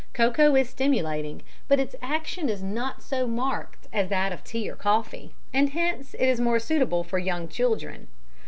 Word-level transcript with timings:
Cocoa 0.15 0.55
is 0.55 0.67
stimulating, 0.67 1.43
but 1.67 1.79
its 1.79 1.95
action 2.01 2.49
is 2.49 2.63
not 2.63 3.03
so 3.03 3.27
marked 3.27 3.87
as 3.93 4.09
that 4.09 4.31
of 4.33 4.43
tea 4.43 4.67
or 4.67 4.75
coffee, 4.75 5.35
and 5.53 5.69
hence 5.73 6.15
it 6.15 6.25
is 6.25 6.41
more 6.41 6.57
suitable 6.57 7.03
for 7.03 7.19
young 7.19 7.47
children. 7.47 8.07